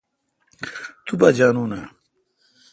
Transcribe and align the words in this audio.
تو 1.05 1.13
پان 1.19 1.31
جانون 1.37 1.71
اں؟ 1.77 1.85